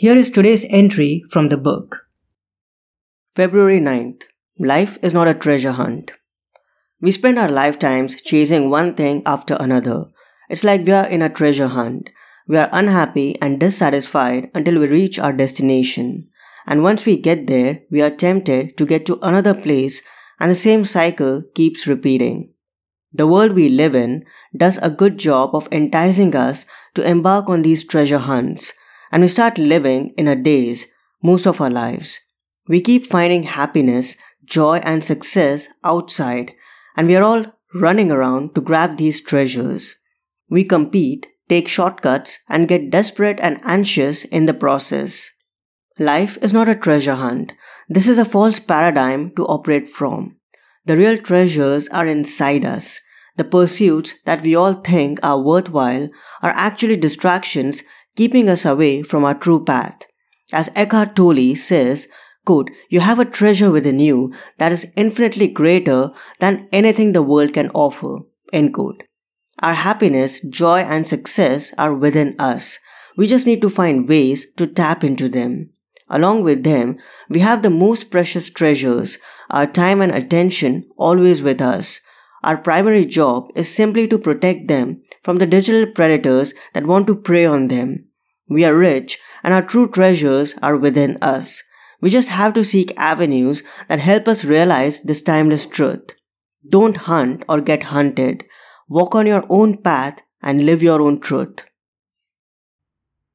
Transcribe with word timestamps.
Here 0.00 0.14
is 0.14 0.30
today's 0.30 0.64
entry 0.70 1.24
from 1.28 1.48
the 1.48 1.56
book. 1.56 2.06
February 3.34 3.80
9th. 3.80 4.26
Life 4.56 4.96
is 5.02 5.12
not 5.12 5.26
a 5.26 5.34
treasure 5.34 5.72
hunt. 5.72 6.12
We 7.00 7.10
spend 7.10 7.36
our 7.36 7.48
lifetimes 7.48 8.22
chasing 8.22 8.70
one 8.70 8.94
thing 8.94 9.24
after 9.26 9.56
another. 9.58 10.04
It's 10.48 10.62
like 10.62 10.86
we 10.86 10.92
are 10.92 11.08
in 11.08 11.20
a 11.20 11.28
treasure 11.28 11.66
hunt. 11.66 12.10
We 12.46 12.58
are 12.58 12.68
unhappy 12.70 13.34
and 13.42 13.58
dissatisfied 13.58 14.52
until 14.54 14.78
we 14.78 14.86
reach 14.86 15.18
our 15.18 15.32
destination. 15.32 16.28
And 16.64 16.84
once 16.84 17.04
we 17.04 17.16
get 17.16 17.48
there, 17.48 17.80
we 17.90 18.00
are 18.00 18.08
tempted 18.24 18.76
to 18.78 18.86
get 18.86 19.04
to 19.06 19.18
another 19.20 19.52
place 19.52 20.06
and 20.38 20.48
the 20.48 20.54
same 20.54 20.84
cycle 20.84 21.42
keeps 21.56 21.88
repeating. 21.88 22.52
The 23.12 23.26
world 23.26 23.50
we 23.50 23.68
live 23.68 23.96
in 23.96 24.24
does 24.56 24.78
a 24.78 24.90
good 24.90 25.18
job 25.18 25.56
of 25.56 25.66
enticing 25.72 26.36
us 26.36 26.66
to 26.94 27.04
embark 27.04 27.48
on 27.48 27.62
these 27.62 27.84
treasure 27.84 28.18
hunts 28.18 28.77
and 29.10 29.22
we 29.22 29.28
start 29.28 29.58
living 29.58 30.14
in 30.16 30.28
a 30.28 30.36
daze 30.36 30.92
most 31.22 31.46
of 31.46 31.60
our 31.60 31.70
lives. 31.70 32.20
We 32.68 32.80
keep 32.80 33.06
finding 33.06 33.44
happiness, 33.44 34.18
joy, 34.44 34.80
and 34.84 35.02
success 35.02 35.68
outside, 35.84 36.52
and 36.96 37.08
we 37.08 37.16
are 37.16 37.22
all 37.22 37.46
running 37.74 38.10
around 38.10 38.54
to 38.54 38.60
grab 38.60 38.96
these 38.96 39.22
treasures. 39.22 39.96
We 40.50 40.64
compete, 40.64 41.26
take 41.48 41.68
shortcuts, 41.68 42.40
and 42.48 42.68
get 42.68 42.90
desperate 42.90 43.40
and 43.40 43.60
anxious 43.64 44.24
in 44.24 44.46
the 44.46 44.54
process. 44.54 45.30
Life 45.98 46.38
is 46.42 46.52
not 46.52 46.68
a 46.68 46.74
treasure 46.74 47.16
hunt. 47.16 47.52
This 47.88 48.06
is 48.06 48.18
a 48.18 48.24
false 48.24 48.60
paradigm 48.60 49.34
to 49.36 49.44
operate 49.46 49.88
from. 49.88 50.36
The 50.84 50.96
real 50.96 51.18
treasures 51.18 51.88
are 51.88 52.06
inside 52.06 52.64
us. 52.64 53.00
The 53.36 53.44
pursuits 53.44 54.22
that 54.22 54.42
we 54.42 54.54
all 54.54 54.74
think 54.74 55.18
are 55.22 55.42
worthwhile 55.42 56.08
are 56.42 56.52
actually 56.54 56.96
distractions 56.96 57.82
keeping 58.18 58.48
us 58.48 58.66
away 58.66 59.00
from 59.00 59.24
our 59.24 59.34
true 59.34 59.64
path. 59.64 60.04
As 60.52 60.70
Eckhart 60.74 61.14
Tolle 61.14 61.54
says, 61.54 62.08
quote, 62.44 62.68
you 62.90 62.98
have 62.98 63.20
a 63.20 63.24
treasure 63.24 63.70
within 63.70 64.00
you 64.00 64.34
that 64.56 64.72
is 64.72 64.92
infinitely 64.96 65.46
greater 65.46 66.10
than 66.40 66.68
anything 66.72 67.12
the 67.12 67.22
world 67.22 67.52
can 67.52 67.70
offer, 67.74 68.16
end 68.52 68.74
quote. 68.74 69.04
Our 69.60 69.74
happiness, 69.74 70.44
joy, 70.48 70.78
and 70.80 71.06
success 71.06 71.72
are 71.78 71.94
within 71.94 72.34
us. 72.40 72.80
We 73.16 73.28
just 73.28 73.46
need 73.46 73.60
to 73.62 73.70
find 73.70 74.08
ways 74.08 74.52
to 74.54 74.66
tap 74.66 75.04
into 75.04 75.28
them. 75.28 75.70
Along 76.08 76.42
with 76.42 76.64
them, 76.64 76.96
we 77.28 77.38
have 77.38 77.62
the 77.62 77.70
most 77.70 78.10
precious 78.10 78.50
treasures, 78.50 79.18
our 79.48 79.66
time 79.66 80.00
and 80.00 80.12
attention 80.12 80.90
always 80.96 81.40
with 81.40 81.60
us. 81.62 82.00
Our 82.42 82.56
primary 82.56 83.04
job 83.04 83.50
is 83.54 83.72
simply 83.72 84.08
to 84.08 84.18
protect 84.18 84.66
them 84.66 85.02
from 85.22 85.38
the 85.38 85.46
digital 85.46 85.92
predators 85.92 86.54
that 86.74 86.86
want 86.86 87.06
to 87.06 87.14
prey 87.14 87.44
on 87.44 87.68
them. 87.68 88.07
We 88.48 88.64
are 88.64 88.76
rich 88.76 89.18
and 89.42 89.54
our 89.54 89.62
true 89.62 89.88
treasures 89.88 90.56
are 90.62 90.76
within 90.76 91.16
us. 91.22 91.62
We 92.00 92.10
just 92.10 92.28
have 92.28 92.52
to 92.54 92.64
seek 92.64 92.96
avenues 92.96 93.62
that 93.88 93.98
help 93.98 94.28
us 94.28 94.44
realize 94.44 95.02
this 95.02 95.22
timeless 95.22 95.66
truth. 95.66 96.10
Don't 96.68 96.96
hunt 96.96 97.44
or 97.48 97.60
get 97.60 97.84
hunted. 97.84 98.44
Walk 98.88 99.14
on 99.14 99.26
your 99.26 99.44
own 99.48 99.78
path 99.78 100.22
and 100.42 100.64
live 100.64 100.82
your 100.82 101.02
own 101.02 101.20
truth. 101.20 101.64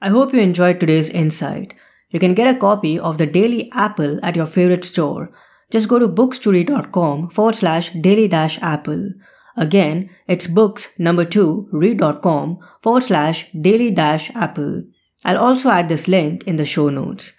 I 0.00 0.08
hope 0.08 0.32
you 0.32 0.40
enjoyed 0.40 0.80
today's 0.80 1.10
insight. 1.10 1.74
You 2.10 2.18
can 2.18 2.34
get 2.34 2.54
a 2.54 2.58
copy 2.58 2.98
of 2.98 3.18
the 3.18 3.26
Daily 3.26 3.70
Apple 3.72 4.18
at 4.22 4.36
your 4.36 4.46
favorite 4.46 4.84
store. 4.84 5.30
Just 5.70 5.88
go 5.88 5.98
to 5.98 6.08
books2read.com 6.08 7.30
forward 7.30 7.54
slash 7.54 7.90
daily 7.90 8.26
dash 8.26 8.60
apple. 8.60 9.12
Again, 9.56 10.10
it's 10.26 10.46
books 10.46 10.98
number 10.98 11.24
two 11.24 11.68
read.com 11.70 12.58
forward 12.82 13.04
slash 13.04 13.52
daily 13.52 13.90
dash 13.90 14.34
apple. 14.34 14.84
I'll 15.24 15.38
also 15.38 15.70
add 15.70 15.88
this 15.88 16.08
link 16.08 16.46
in 16.46 16.56
the 16.56 16.64
show 16.64 16.88
notes. 16.88 17.36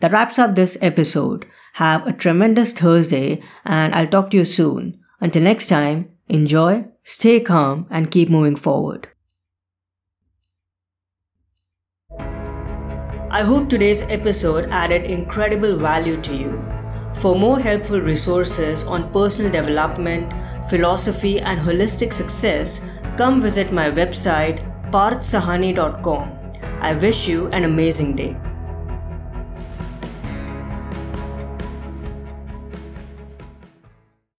That 0.00 0.12
wraps 0.12 0.38
up 0.38 0.54
this 0.54 0.76
episode. 0.82 1.46
Have 1.74 2.06
a 2.06 2.12
tremendous 2.12 2.72
Thursday 2.72 3.42
and 3.64 3.94
I'll 3.94 4.08
talk 4.08 4.30
to 4.30 4.36
you 4.36 4.44
soon. 4.44 5.00
Until 5.20 5.44
next 5.44 5.68
time, 5.68 6.10
enjoy, 6.28 6.86
stay 7.04 7.40
calm, 7.40 7.86
and 7.90 8.10
keep 8.10 8.28
moving 8.28 8.56
forward. 8.56 9.08
I 13.30 13.42
hope 13.44 13.68
today's 13.68 14.02
episode 14.10 14.66
added 14.70 15.04
incredible 15.04 15.78
value 15.78 16.20
to 16.20 16.36
you. 16.36 16.60
For 17.14 17.34
more 17.34 17.58
helpful 17.58 18.00
resources 18.00 18.84
on 18.86 19.10
personal 19.12 19.50
development, 19.50 20.32
philosophy, 20.68 21.40
and 21.40 21.58
holistic 21.58 22.12
success, 22.12 23.00
come 23.16 23.40
visit 23.40 23.72
my 23.72 23.90
website 23.90 24.60
parthsawhney.com. 24.90 26.41
I 26.84 26.94
wish 26.94 27.28
you 27.28 27.46
an 27.52 27.62
amazing 27.62 28.16
day. 28.16 28.34